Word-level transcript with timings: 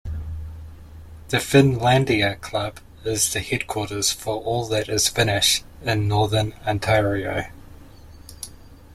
The 1.27 1.37
Finlandia 1.37 2.41
Club 2.41 2.79
is 3.05 3.31
the 3.31 3.39
headquarters 3.39 4.11
for 4.11 4.41
all 4.41 4.65
that 4.65 4.89
is 4.89 5.07
Finnish 5.09 5.61
in 5.83 6.07
northern 6.07 6.53
Ontario. 6.65 7.51